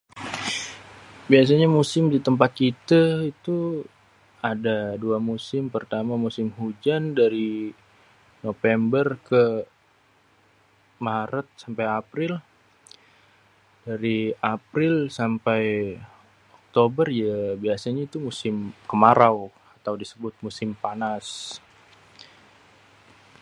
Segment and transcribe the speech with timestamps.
[1.31, 3.01] Biasanya musim di tèmpat kitê
[3.45, 3.57] tu
[4.51, 5.63] ada dua musim.
[5.75, 7.49] Pertama musim hujan dari
[8.43, 9.43] Nopember ke
[11.07, 12.31] Maret sampai April.
[13.87, 14.17] Dari
[14.55, 15.61] April sampai
[16.59, 18.55] Oktober yê biasanya itu musim
[18.89, 19.37] kemarau
[19.77, 21.27] atau disebut musim panas.